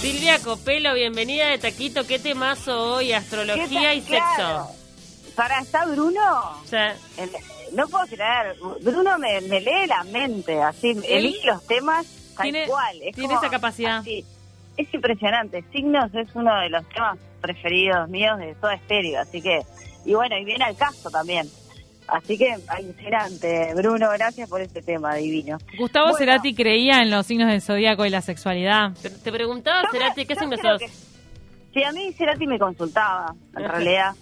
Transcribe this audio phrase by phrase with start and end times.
[0.00, 2.06] Silvia Copelo, bienvenida de Taquito.
[2.06, 3.12] ¿Qué temazo hoy?
[3.12, 4.68] Astrología y sexo.
[5.36, 6.60] Para, ¿está Bruno?
[7.16, 7.30] El-
[7.72, 8.56] no puedo creer.
[8.80, 12.06] Bruno me, me lee la mente, así, elige los temas
[12.36, 12.96] tal Tiene- cual.
[13.02, 13.98] Es tiene como esa capacidad.
[13.98, 14.24] así.
[14.76, 15.62] Es impresionante.
[15.72, 19.60] Signos es uno de los temas preferidos míos de toda estéreo, así que,
[20.04, 21.46] y bueno, y viene al caso también.
[22.08, 23.72] Así que, alucinante.
[23.74, 25.58] Bruno, gracias por este tema divino.
[25.78, 26.18] Gustavo Bueno.
[26.18, 28.92] Cerati creía en los signos del zodíaco y la sexualidad.
[29.00, 30.78] te, te preguntaba, Yo Cerati, ¿qué signo sos?
[30.80, 30.90] que-
[31.72, 34.12] Sí, a mí Cerati me consultaba, en realidad.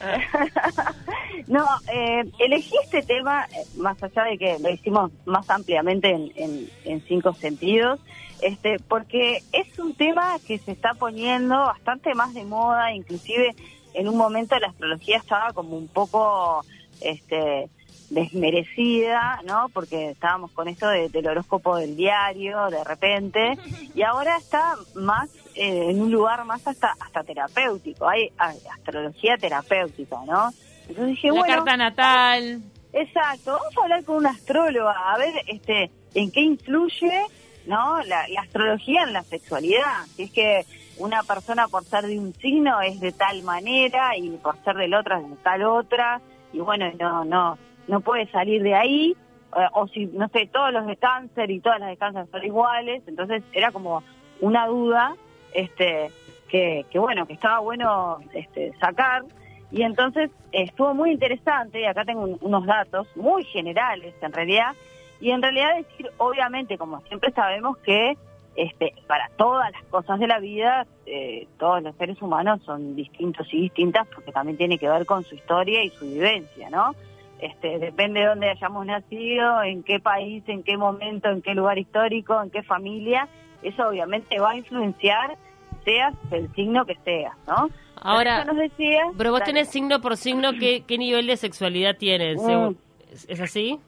[1.48, 7.02] no, eh, elegí este tema, eh, más allá de que lo hicimos más ampliamente en,
[7.08, 8.00] cinco sentidos,
[8.40, 13.54] este, porque es un tema que se está poniendo bastante más de moda, inclusive
[13.94, 16.64] en un momento la astrología estaba como un poco
[17.00, 17.68] este,
[18.10, 19.68] desmerecida, ¿no?
[19.72, 23.58] Porque estábamos con esto de- del horóscopo del diario, de repente,
[23.94, 28.08] y ahora está más eh, en un lugar más hasta hasta terapéutico.
[28.08, 30.50] Hay astrología terapéutica, ¿no?
[30.88, 32.62] Entonces dije, La bueno, carta natal.
[32.92, 37.22] Exacto, vamos a hablar con una astróloga, a ver este en qué influye
[37.66, 40.06] no la, la astrología en la sexualidad.
[40.16, 40.64] Si es que
[40.98, 44.94] una persona por ser de un signo es de tal manera y por ser del
[44.94, 46.20] otro es de tal otra,
[46.52, 49.16] y bueno, no, no, no puede salir de ahí,
[49.56, 52.44] eh, o si, no sé, todos los de cáncer y todas las de cáncer son
[52.44, 54.02] iguales, entonces era como
[54.40, 55.14] una duda,
[55.52, 56.10] este,
[56.48, 59.22] que, bueno, que estaba bueno este, sacar,
[59.70, 64.74] y entonces estuvo muy interesante, y acá tengo un- unos datos muy generales en realidad,
[65.20, 68.16] y en realidad decir, obviamente, como siempre sabemos que
[68.56, 73.46] este, para todas las cosas de la vida, eh, todos los seres humanos son distintos
[73.52, 76.92] y distintas porque también tiene que ver con su historia y su vivencia, ¿no?
[77.40, 81.78] Este, depende de dónde hayamos nacido, en qué país, en qué momento, en qué lugar
[81.78, 83.28] histórico, en qué familia,
[83.62, 85.36] eso obviamente va a influenciar,
[85.84, 87.68] seas el signo que seas, ¿no?
[88.00, 91.96] Ahora, Eso nos decía, pero vos tenés signo por signo, ¿qué, qué nivel de sexualidad
[91.96, 92.36] tienen?
[92.36, 92.40] Mm.
[92.46, 92.78] según-
[93.10, 93.78] ¿Es, es así?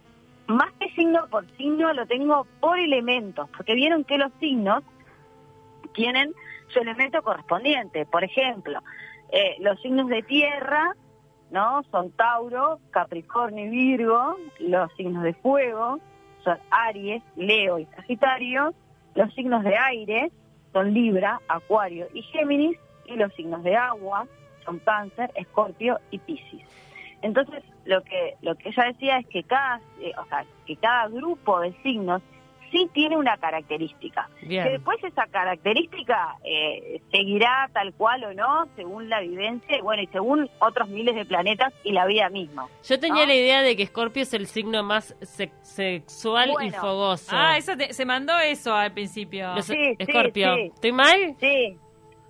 [0.47, 4.82] más que signo por signo lo tengo por elementos, porque vieron que los signos
[5.94, 6.32] tienen
[6.72, 8.04] su elemento correspondiente.
[8.06, 8.80] Por ejemplo,
[9.30, 10.94] eh, los signos de tierra,
[11.53, 11.82] ¿no?
[11.92, 16.00] Son Tauro, Capricornio y Virgo, los signos de fuego
[16.42, 18.72] son Aries, Leo y Sagitario,
[19.15, 20.31] los signos de aire
[20.72, 24.26] son Libra, Acuario y Géminis, y los signos de agua
[24.65, 26.62] son Cáncer, Escorpio y Piscis.
[27.22, 31.09] Entonces, lo que lo que ella decía es que cada, eh, o sea, que cada
[31.09, 32.22] grupo de signos
[32.70, 34.28] sí tiene una característica.
[34.41, 34.64] Que Bien.
[34.72, 40.06] después esa característica eh, seguirá tal cual o no, según la vivencia y bueno, y
[40.08, 42.66] según otros miles de planetas y la vida misma.
[42.84, 43.28] Yo tenía ¿no?
[43.28, 47.30] la idea de que Scorpio es el signo más sex- sexual y fogoso.
[47.34, 49.54] Ah, eso te- se mandó eso al principio.
[49.54, 50.54] Los- Sí, Scorpio.
[50.54, 50.70] sí.
[50.75, 51.36] ¿Estoy mal?
[51.41, 51.76] Sí,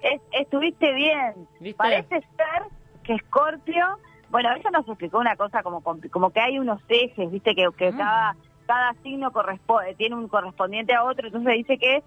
[0.02, 1.34] es- estuviste bien.
[1.60, 1.76] ¿Viste?
[1.76, 2.62] Parece ser
[3.04, 3.98] que Escorpio,
[4.30, 7.92] bueno, ella nos explicó una cosa como, como que hay unos ejes, viste, que, que
[7.92, 7.96] Mm.
[7.96, 8.36] cada,
[8.70, 12.04] cada signo corresponde, tiene un correspondiente a otro, entonces dice que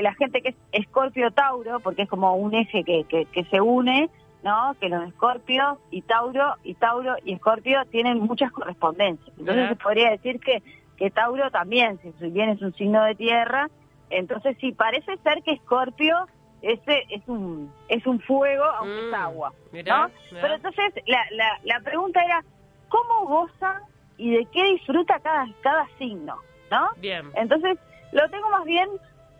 [0.00, 4.08] la, gente que es Escorpio-Tauro, porque es como un eje que, que, que se une,
[4.44, 4.76] ¿no?
[4.80, 9.36] Que los Escorpios y Tauro, y Tauro y Escorpio tienen muchas correspondencias.
[9.36, 10.62] Entonces se podría decir que,
[10.96, 13.68] que Tauro también, si bien es un signo de tierra,
[14.08, 16.28] entonces sí, parece ser que Escorpio
[16.62, 20.08] ese es un es un fuego aunque es Mm, agua mirá, ¿no?
[20.30, 20.40] mirá.
[20.40, 22.42] pero entonces la, la, la pregunta era
[22.88, 23.82] cómo goza
[24.18, 26.36] y de qué disfruta cada cada signo
[26.70, 27.30] no Bien.
[27.34, 27.78] entonces
[28.12, 28.88] lo tengo más bien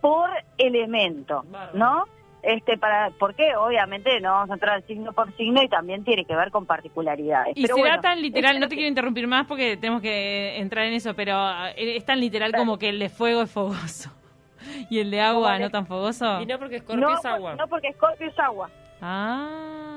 [0.01, 1.79] por elemento Bárbaro.
[1.79, 2.05] no
[2.43, 6.37] este para porque obviamente no vamos a entrar signo por signo y también tiene que
[6.37, 9.77] ver con particularidades Y pero será bueno, tan literal, no te quiero interrumpir más porque
[9.79, 11.35] tenemos que entrar en eso, pero
[11.77, 14.11] eh, es tan literal como que el de fuego es fogoso
[14.91, 16.41] y el de agua no tan fogoso.
[16.43, 17.55] Y no porque que- Scorpio no, es agua.
[17.55, 18.69] no porque Scorpio es agua
[19.01, 19.94] Ah,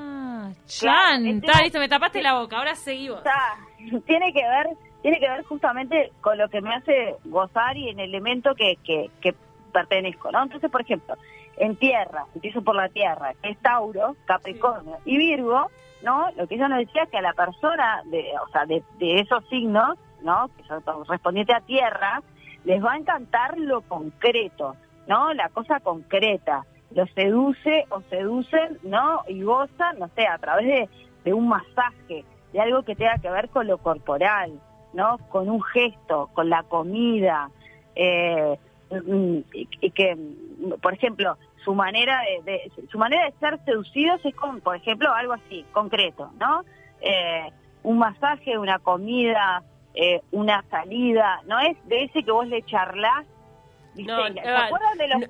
[0.48, 3.22] Claro, chan, está listo, me tapaste la boca, ahora seguimos.
[4.06, 4.68] tiene que ver
[5.02, 8.76] tiene que ver justamente con lo que me hace gozar y en el elemento que,
[8.84, 9.34] que, que
[9.72, 10.42] pertenezco, ¿no?
[10.42, 11.14] Entonces, por ejemplo,
[11.56, 15.70] en tierra, empiezo por la tierra, que es Tauro, Capricornio y Virgo,
[16.02, 16.30] ¿no?
[16.36, 19.20] Lo que ella nos decía es que a la persona, de, o sea, de, de
[19.20, 20.48] esos signos, ¿no?
[20.56, 22.22] Que son correspondientes a tierra,
[22.64, 25.32] les va a encantar lo concreto, ¿no?
[25.32, 26.64] La cosa concreta.
[26.90, 29.22] Los seduce o seducen, ¿no?
[29.28, 30.88] Y gozan, no sé, a través de,
[31.24, 34.52] de un masaje, de algo que tenga que ver con lo corporal,
[34.92, 35.18] ¿no?
[35.28, 37.50] Con un gesto, con la comida,
[37.94, 38.58] eh,
[38.90, 40.16] mm, y, que,
[40.80, 45.34] por ejemplo, su manera de, su manera de ser seducidos es con, por ejemplo, algo
[45.34, 46.62] así, concreto, ¿no?
[47.00, 47.50] Eh,
[47.82, 49.62] un masaje, una comida,
[49.94, 53.26] eh, una salida, no es de ese que vos le charlás
[54.04, 54.28] no,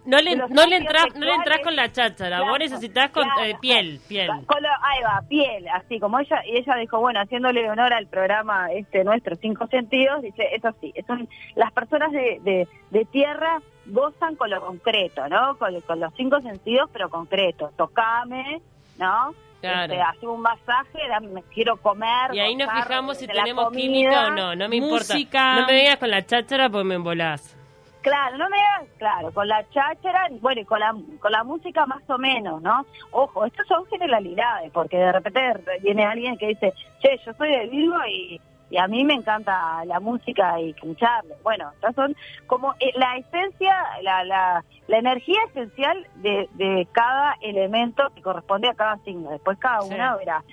[0.07, 3.57] no, le, no le entras no le entras con la cháchara, vos necesitas con eh,
[3.61, 4.31] piel, piel.
[4.31, 9.05] ahí va, piel, así como ella y ella dijo, bueno, haciéndole honor al programa este
[9.05, 14.61] nuestro Cinco Sentidos, dice, eso sí, son las personas de, de, tierra gozan con lo
[14.61, 15.57] concreto, ¿no?
[15.57, 17.71] Con, con los cinco sentidos, pero concreto.
[17.77, 18.61] Tocame,
[18.99, 19.35] ¿no?
[19.61, 19.93] Claro.
[19.93, 22.33] Este, un masaje, me quiero comer.
[22.33, 25.15] Y ahí nos fijamos si tenemos química o no, no me importa.
[25.15, 27.58] No me digas con la cháchara porque me embolás.
[28.01, 28.57] Claro, no me
[28.97, 32.87] claro, con la cháchara, bueno, y con la, con la música más o menos, ¿no?
[33.11, 37.67] Ojo, estas son generalidades, porque de repente viene alguien que dice, che, yo soy de
[37.67, 38.41] Virgo y,
[38.71, 41.35] y a mí me encanta la música y escucharlo.
[41.43, 42.15] Bueno, estas son
[42.47, 48.69] como eh, la esencia, la, la, la energía esencial de, de cada elemento que corresponde
[48.69, 49.31] a cada signo.
[49.31, 50.45] Después cada una verá,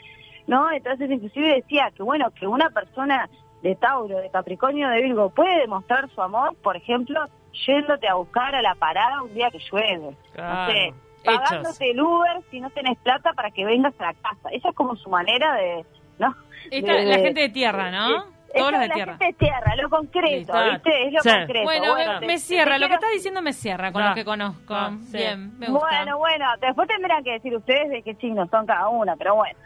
[0.48, 0.72] ¿no?
[0.72, 3.30] Entonces inclusive decía que, bueno, que una persona
[3.66, 7.20] de Tauro, de Capricornio, de Virgo puede demostrar su amor, por ejemplo,
[7.66, 10.16] yéndote a buscar a la parada un día que llueve.
[10.38, 14.50] no sé, pagándote el Uber si no tenés plata para que vengas a la casa.
[14.52, 15.84] Esa es como su manera de...
[16.20, 16.36] ¿no?
[16.70, 18.36] la gente de tierra, ¿no?
[18.56, 19.18] Todos los de tierra.
[19.18, 21.08] gente de tierra, lo concreto, ¿viste?
[21.08, 21.64] Es lo concreto.
[21.64, 24.76] Bueno, me cierra, lo que está diciendo me cierra con lo que conozco.
[25.12, 25.88] Bien, me gusta.
[25.88, 29.58] Bueno, bueno, después tendrán que decir ustedes de qué signos son cada una, pero bueno,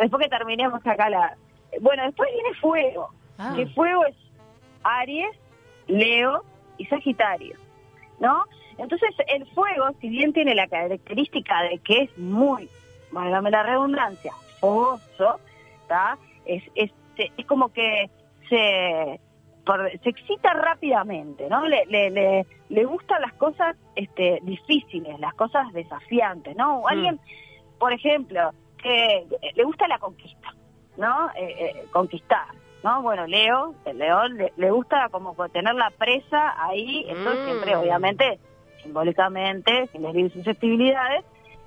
[0.00, 1.36] después que terminemos acá la...
[1.80, 3.52] Bueno, después viene fuego, ah.
[3.56, 4.16] que fuego es
[4.82, 5.36] Aries,
[5.86, 6.44] Leo,
[6.78, 7.56] y Sagitario,
[8.18, 8.44] ¿no?
[8.78, 12.68] Entonces el fuego, si bien tiene la característica de que es muy,
[13.10, 15.40] válgame la redundancia, fogoso.
[16.46, 18.08] Es, es, es como que
[18.48, 19.20] se,
[20.02, 21.66] se excita rápidamente, ¿no?
[21.66, 26.80] Le, le, le, le, gustan las cosas este, difíciles, las cosas desafiantes, ¿no?
[26.80, 26.86] Mm.
[26.86, 27.20] Alguien,
[27.78, 30.54] por ejemplo, que le gusta la conquista,
[30.96, 31.28] ¿no?
[31.36, 32.46] Eh, eh, conquistar.
[32.82, 33.02] ¿No?
[33.02, 37.44] Bueno, Leo, el león, le, gusta como tener la presa ahí, eso mm.
[37.44, 38.40] siempre, obviamente,
[38.82, 41.24] simbólicamente, sin desvivir susceptibilidades,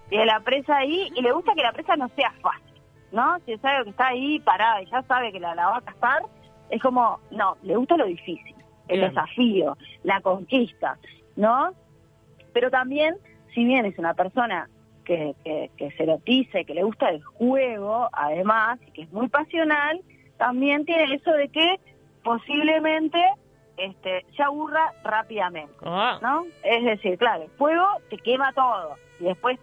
[0.09, 2.81] tiene la presa ahí y le gusta que la presa no sea fácil,
[3.11, 3.37] ¿no?
[3.45, 6.23] Si sabe que está ahí parada y ya sabe que la, la va a cazar,
[6.69, 8.55] es como, no, le gusta lo difícil,
[8.87, 10.97] el desafío, la conquista,
[11.35, 11.71] ¿no?
[12.53, 13.15] Pero también,
[13.53, 14.69] si bien es una persona
[15.05, 19.27] que, que, que se erotice, que le gusta el juego, además, y que es muy
[19.29, 20.01] pasional,
[20.37, 21.79] también tiene eso de que
[22.23, 23.19] posiblemente
[23.77, 26.19] este, se aburra rápidamente, ah.
[26.21, 26.45] ¿no?
[26.63, 29.57] Es decir, claro, el fuego te quema todo y después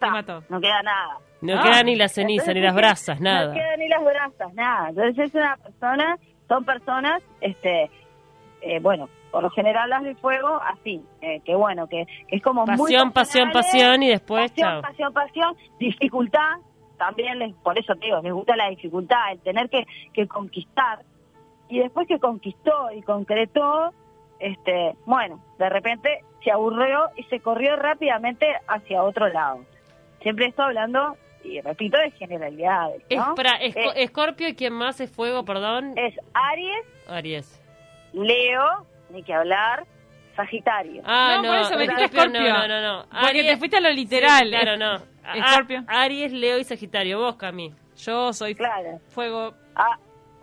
[0.49, 1.17] no queda nada.
[1.41, 3.47] No queda ni la ceniza, ni las brasas, nada.
[3.47, 4.89] No queda ni las brasas, nada.
[4.89, 6.17] Entonces es una persona,
[6.47, 7.89] son personas, este,
[8.61, 12.65] eh, bueno, por lo general las de fuego, así, eh, que bueno, que, es como
[12.65, 16.57] pasión, pasión, pasión y después pasión, pasión, pasión, dificultad,
[17.05, 20.99] también les, por eso te digo, les gusta la dificultad, el tener que, que conquistar.
[21.69, 23.93] Y después que conquistó y concretó,
[24.39, 29.65] este, bueno, de repente se aburrió y se corrió rápidamente hacia otro lado.
[30.21, 33.03] Siempre estoy hablando, y repito, de generalidades.
[33.11, 33.21] ¿no?
[33.21, 35.93] Es para Escorpio y quién más es fuego, perdón.
[35.97, 36.85] Es Aries.
[37.07, 37.61] Aries.
[38.13, 39.85] Leo, ni que hablar.
[40.35, 41.01] Sagitario.
[41.05, 41.87] Ah, no, por eso me.
[41.87, 43.05] No, no, no.
[43.09, 44.49] Porque te fuiste a lo literal.
[44.49, 44.95] claro, no.
[45.33, 45.83] Escorpio.
[45.87, 47.19] Aries, Leo y Sagitario.
[47.19, 47.73] Vos, Cami.
[47.97, 48.99] Yo soy claro.
[49.09, 49.53] fuego.
[49.75, 49.97] Ah,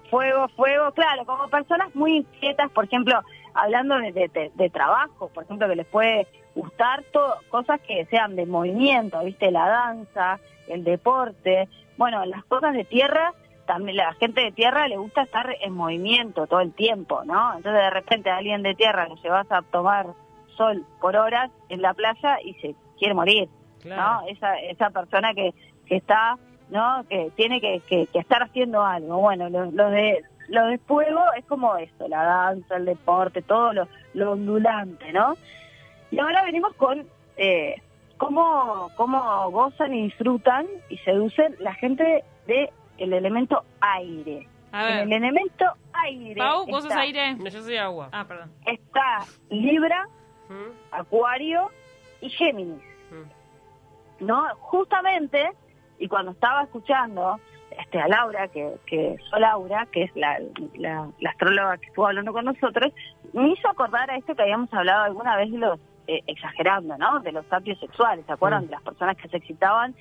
[0.08, 1.24] fuego, fuego, claro.
[1.26, 3.20] Como personas muy inquietas, por ejemplo,
[3.54, 8.46] hablando de, de, trabajo, por ejemplo, que les puede gustar todo, cosas que sean de
[8.46, 9.50] movimiento, ¿viste?
[9.50, 11.68] La danza, el deporte.
[11.96, 13.32] Bueno, las cosas de tierra,
[13.70, 17.54] también la gente de tierra le gusta estar en movimiento todo el tiempo, ¿no?
[17.54, 20.08] Entonces de repente a alguien de tierra le llevas a tomar
[20.56, 23.48] sol por horas en la playa y se quiere morir.
[23.84, 24.26] ¿no?
[24.26, 25.54] Esa, esa persona que,
[25.86, 26.36] que está,
[26.70, 27.04] ¿no?
[27.08, 29.18] Que tiene que, que, estar haciendo algo.
[29.18, 33.88] Bueno, lo, de lo de fuego es como esto, la danza, el deporte, todo lo,
[34.14, 35.36] lo ondulante, ¿no?
[36.10, 37.76] Y ahora venimos con eh,
[38.16, 42.70] cómo, cómo gozan y disfrutan y seducen la gente de
[43.00, 44.46] el elemento aire.
[44.72, 46.36] el elemento aire.
[46.36, 47.34] Pau, ¿vos sos aire?
[47.34, 48.08] No, yo soy agua.
[48.12, 48.52] Ah, perdón.
[48.66, 50.06] Está Libra,
[50.92, 51.70] Acuario
[52.20, 52.82] y Géminis.
[54.20, 54.44] ¿no?
[54.60, 55.50] Justamente,
[55.98, 57.40] y cuando estaba escuchando
[57.70, 60.38] este, a Laura, que, que Laura, que es la,
[60.74, 62.92] la, astróloga que estuvo hablando con nosotros,
[63.32, 67.20] me hizo acordar a esto que habíamos hablado alguna vez de los, eh, exagerando, ¿no?
[67.20, 68.66] De los sapios sexuales, ¿se acuerdan?
[68.66, 69.94] De las personas que se excitaban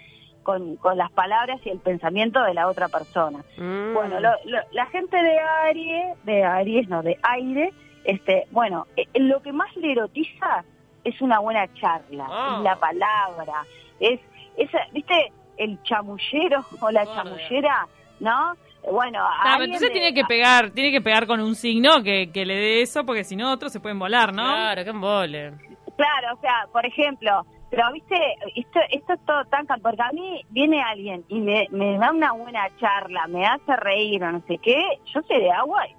[0.50, 3.38] con, con las palabras y el pensamiento de la otra persona.
[3.56, 3.94] Mm.
[3.94, 7.72] Bueno, la gente de Aries, de Aries, no, de aire,
[8.04, 10.64] este, bueno, eh, lo que más le erotiza
[11.04, 12.56] es una buena charla, Ah.
[12.58, 13.64] es la palabra,
[14.00, 14.20] es
[14.58, 15.32] esa, ¿viste?
[15.56, 17.88] El chamullero o la chamullera,
[18.20, 18.54] ¿no?
[18.92, 22.02] Bueno, Ah, pero alguien entonces de- tiene que pegar, tiene que pegar con un signo
[22.02, 24.42] que, que le dé eso, porque si no otros se pueden volar, ¿no?
[24.44, 25.52] Claro, qué embole.
[25.96, 28.16] Claro, o sea, por ejemplo, pero viste,
[28.56, 29.66] esto, esto es todo tan...
[29.82, 34.24] Porque a mí viene alguien y me, me da una buena charla, me hace reír
[34.24, 34.82] o no sé qué,
[35.14, 35.96] yo soy de agua y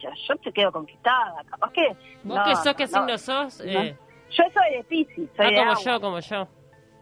[0.00, 1.42] yo, yo te quedo conquistada.
[1.50, 1.88] Capaz que...
[2.24, 3.60] ¿Vos no, qué sos, qué no, signo sos?
[3.60, 3.96] Eh,
[4.30, 5.82] Yo soy de Pisces, soy ah, de como agua.
[5.84, 6.48] yo, como yo.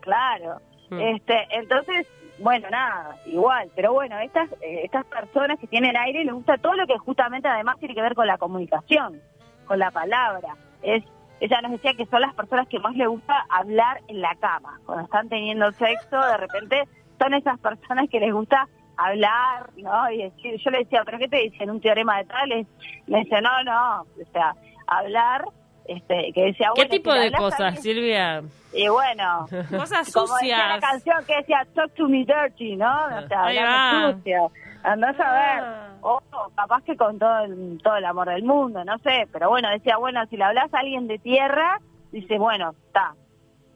[0.01, 0.61] Claro.
[0.91, 1.01] Mm.
[1.01, 2.07] Este, entonces,
[2.39, 6.75] bueno, nada, igual, pero bueno, estas eh, estas personas que tienen aire les gusta todo
[6.75, 9.21] lo que justamente además tiene que ver con la comunicación,
[9.67, 10.57] con la palabra.
[10.83, 11.05] Es
[11.45, 14.79] ella nos decía que son las personas que más les gusta hablar en la cama.
[14.87, 16.83] Cuando están teniendo sexo, de repente
[17.19, 20.11] son esas personas que les gusta hablar, ¿no?
[20.11, 21.71] Y decir, yo le decía, ¿pero qué te dicen?
[21.71, 22.67] ¿Un teorema de tales?
[23.07, 24.55] Me dice, no, no, o sea,
[24.87, 25.45] hablar,
[25.87, 28.43] este, que decía, ¿Qué bueno, tipo si le de cosas, Silvia?
[28.75, 30.91] Y bueno, Cosas como decía la sucias.
[30.91, 32.91] canción que decía Talk to me dirty, ¿no?
[33.07, 34.13] O sea, Ahí hablame va.
[34.13, 34.53] sucio.
[34.85, 35.92] Andás a ver.
[36.03, 36.21] O
[36.57, 39.29] capaz que con todo el, todo el amor del mundo, no sé.
[39.33, 41.81] Pero bueno, decía, bueno, si le hablas a alguien de tierra,
[42.11, 43.15] dice, bueno, está.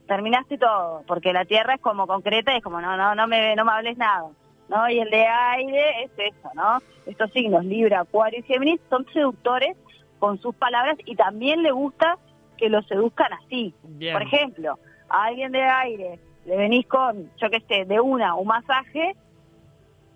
[0.07, 1.03] Terminaste todo.
[1.07, 3.73] Porque la tierra es como concreta y es como, no, no, no me, no me
[3.73, 4.29] hables nada.
[4.69, 4.91] ¿No?
[4.91, 6.79] Y el de aire es eso, ¿no?
[7.07, 9.77] Estos signos, Libra, Acuario y Géminis, son seductores
[10.19, 12.19] con sus palabras y también le gusta
[12.57, 13.73] que los seduzcan así.
[13.85, 14.13] Bien.
[14.13, 14.77] Por ejemplo,
[15.09, 19.15] a alguien de aire le venís con, yo qué sé, de una, un masaje,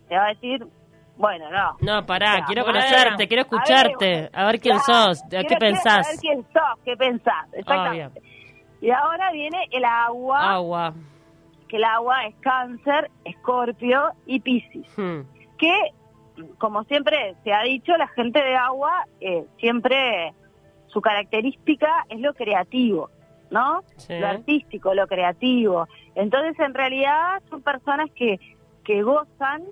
[0.08, 0.66] te va a decir,
[1.20, 1.76] bueno, no.
[1.80, 2.80] No, pará, quiero bueno.
[2.80, 6.06] conocerte, quiero escucharte, a ver quién Claro, sos, a qué pensás.
[6.06, 8.22] saber quién sos, qué pensás, exactamente.
[8.80, 10.94] y ahora viene el agua, Agua.
[11.68, 14.86] que el agua es cáncer, escorpio y piscis.
[14.96, 15.20] Hmm.
[15.58, 15.72] que,
[16.58, 20.32] como siempre se ha dicho, la gente de agua eh, siempre
[20.86, 23.10] su característica es lo creativo,
[23.50, 23.82] ¿no?
[23.96, 24.18] Sí.
[24.18, 25.86] Lo artístico, lo creativo.
[26.14, 28.40] Entonces, en realidad, son personas que,
[28.84, 29.62] que gozan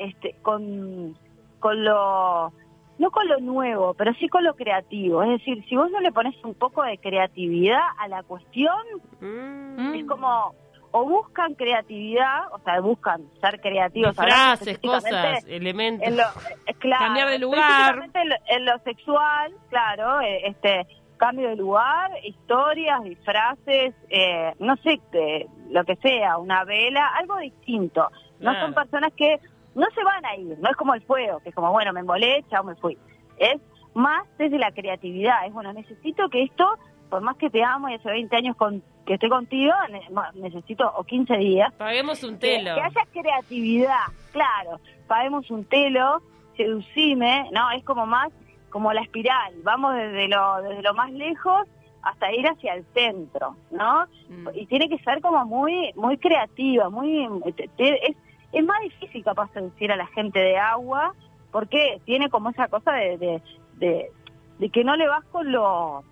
[0.00, 1.16] este, con,
[1.58, 2.52] con lo,
[2.98, 5.22] no con lo nuevo, pero sí con lo creativo.
[5.22, 8.76] Es decir, si vos no le pones un poco de creatividad a la cuestión,
[9.20, 9.94] Mm.
[9.94, 10.54] es como,
[10.92, 14.16] o buscan creatividad, o sea, buscan ser creativos.
[14.16, 16.08] Frases, cosas, elementos.
[16.08, 16.22] en lo,
[16.66, 18.10] eh, claro, Cambiar de lugar.
[18.14, 20.86] En lo, en lo sexual, claro, eh, este
[21.18, 27.36] cambio de lugar, historias, disfraces, eh, no sé, eh, lo que sea, una vela, algo
[27.36, 28.08] distinto.
[28.40, 28.60] No Claro.
[28.66, 29.38] son personas que
[29.74, 32.00] no se van a ir, no es como el fuego, que es como, bueno, me
[32.00, 32.98] embolé, chao, me fui.
[33.38, 33.60] Es
[33.94, 36.66] más desde la creatividad, es bueno, necesito que esto,
[37.08, 40.08] por más que te amo y hace 20 años con, que estoy contigo, ne-
[40.40, 42.74] necesito, o 15 días, Paguemos un que, telo.
[42.74, 44.78] que haya creatividad, claro.
[45.08, 46.20] Paguemos un telo,
[46.56, 47.70] seducime, ¿no?
[47.72, 48.30] Es como más
[48.70, 49.54] como la espiral.
[49.64, 51.66] Vamos desde lo, desde lo más lejos
[52.02, 54.06] hasta ir hacia el centro, ¿no?
[54.28, 54.48] Mm.
[54.54, 58.16] Y tiene que ser como muy muy creativa, muy te- te- es,
[58.52, 61.14] es más difícil capaz seducir a la gente de agua
[61.52, 63.42] porque tiene como esa cosa de, de,
[63.74, 64.10] de,
[64.58, 66.04] de que no le vas con lo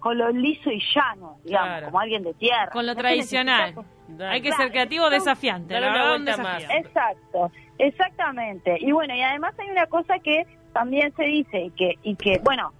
[0.00, 1.86] con lo liso y llano, digamos, Claro.
[1.88, 2.70] como alguien de tierra.
[2.72, 3.74] Con lo No tradicional.
[4.30, 5.74] Hay que Claro, ser creativo, desafiante.
[5.74, 6.64] dale la una vuelta más.
[6.70, 8.78] Exacto, exactamente.
[8.80, 12.38] Y bueno, y además hay una cosa que también se dice y que, y que
[12.42, 12.72] bueno,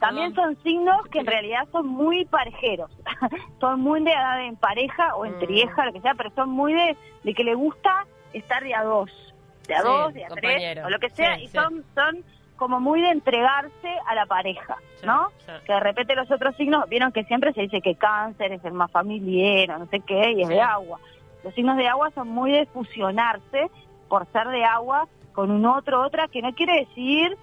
[0.00, 2.90] también son signos que en realidad son muy parejeros,
[3.60, 5.38] son muy de edad en pareja o en Mm.
[5.38, 6.94] trieja, lo que sea, pero son muy de,
[7.24, 9.10] de que le gusta estar de a dos,
[9.66, 12.24] de a Sí, dos, de a tres, o lo que sea, Sí, y son, son
[12.56, 15.28] como muy de entregarse a la pareja, ¿no?
[15.66, 18.72] Que de repente los otros signos, vieron que siempre se dice que cáncer es el
[18.72, 20.98] más familiar, no sé qué, y es de agua.
[21.44, 23.70] Los signos de agua son muy de fusionarse
[24.08, 27.36] por ser de agua con un otro, otra, que no quiere decir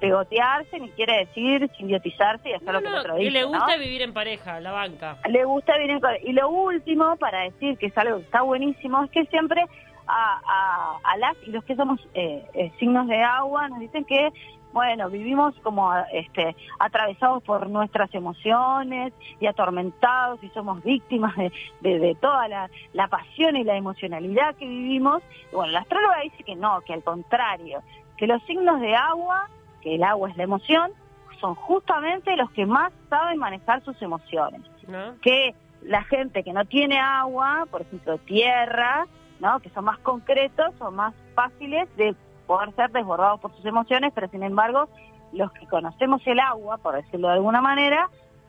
[0.00, 3.48] pegotearse, ni quiere decir simbiotizarse y hacer No, lo que el otro dice, le ¿no?
[3.48, 5.16] gusta vivir en pareja, la banca.
[5.28, 8.42] le gusta vivir en co- Y lo último, para decir que es algo que está
[8.42, 9.64] buenísimo, es que siempre
[10.06, 14.04] a, a, a las y los que somos eh, eh, signos de agua nos dicen
[14.04, 14.30] que,
[14.72, 21.98] bueno, vivimos como este atravesados por nuestras emociones y atormentados y somos víctimas de, de,
[21.98, 25.22] de toda la, la pasión y la emocionalidad que vivimos.
[25.52, 27.82] Y bueno, la astróloga dice que no, que al contrario,
[28.16, 29.48] que los signos de agua,
[29.80, 30.92] que el agua es la emoción,
[31.40, 35.14] son justamente los que más saben manejar sus emociones ¿No?
[35.20, 39.06] que la gente que no tiene agua, por ejemplo tierra,
[39.40, 39.60] ¿no?
[39.60, 42.14] que son más concretos, son más fáciles de
[42.46, 44.88] poder ser desbordados por sus emociones, pero sin embargo,
[45.32, 48.08] los que conocemos el agua, por decirlo de alguna manera,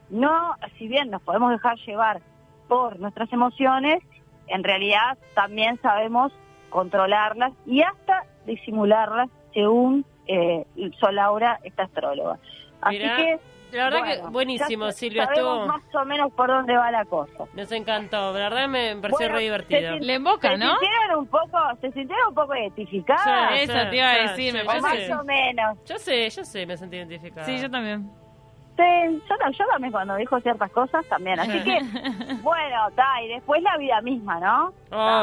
[0.10, 2.22] no, si bien nos podemos dejar llevar
[2.68, 4.00] por nuestras emociones,
[4.48, 6.32] en realidad también sabemos
[6.70, 10.66] controlarlas y hasta disimularlas según eh,
[11.00, 12.38] Solaura, esta astróloga.
[12.82, 13.16] Así Mirá.
[13.18, 13.40] que
[13.72, 15.68] La verdad Bueno, que buenísimo, ya Silvia, sabemos estuvo.
[15.68, 17.44] más o menos por dónde va la cosa.
[17.54, 19.94] Nos encantó, la verdad me pareció Bueno, re divertido.
[19.98, 20.70] se- Le emboca, ¿Se ¿no?
[20.80, 23.50] sintieron un poco, se sintieron un poco identificadas?
[23.52, 25.14] Sí, Eso te iba a decir, me yo parece más sé.
[25.16, 25.78] o menos.
[25.86, 27.46] Yo sé, yo sé, me sentí identificada.
[27.46, 28.10] Sí, yo también.
[28.78, 28.84] Sí,
[29.28, 31.40] yo, ta- yo también cuando dijo ciertas cosas también.
[31.40, 31.80] Así que,
[32.44, 34.72] bueno, está, y después la vida misma, ¿no?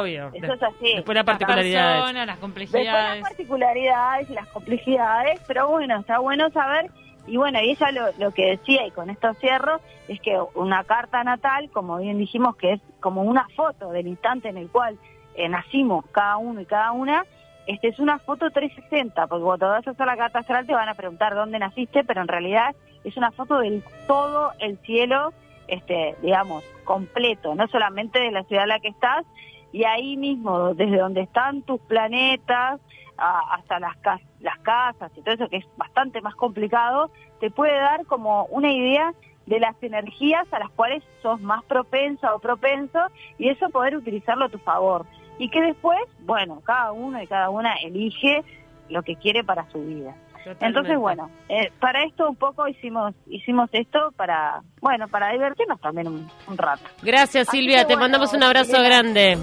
[0.00, 0.30] Obvio.
[0.34, 0.96] Eso es así.
[0.96, 1.92] Después la Las particularidad.
[1.92, 3.22] personas, las Después las complejidades.
[3.22, 6.90] particularidades y las complejidades, pero bueno, está bueno saber.
[7.26, 10.84] Y bueno, y ella lo, lo que decía, y con esto cierro, es que una
[10.84, 14.98] carta natal, como bien dijimos, que es como una foto del instante en el cual
[15.34, 17.24] eh, nacimos cada uno y cada una,
[17.66, 20.88] este es una foto 360, porque cuando vas a hacer la carta astral te van
[20.88, 25.32] a preguntar dónde naciste, pero en realidad es una foto del todo el cielo,
[25.66, 29.24] este, digamos, completo, no solamente de la ciudad en la que estás,
[29.72, 32.80] y ahí mismo, desde donde están tus planetas,
[33.18, 37.50] a- hasta las, cas- las casas y todo eso, que es bastante más complicado, te
[37.50, 39.12] puede dar como una idea
[39.46, 42.98] de las energías a las cuales sos más propensa o propenso
[43.38, 45.04] y eso poder utilizarlo a tu favor.
[45.38, 48.42] Y que después, bueno, cada uno y cada una elige
[48.88, 50.14] lo que quiere para su vida.
[50.44, 50.66] Totalmente.
[50.66, 56.06] Entonces, bueno, eh, para esto un poco hicimos hicimos esto para, bueno, para divertirnos también
[56.06, 56.82] un, un rato.
[57.02, 57.78] Gracias, Silvia.
[57.78, 58.88] que Te bueno, mandamos un abrazo Silvia.
[58.88, 59.38] grande.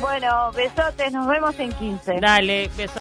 [0.00, 2.20] Bueno, besotes, nos vemos en 15.
[2.20, 2.96] Dale, besos.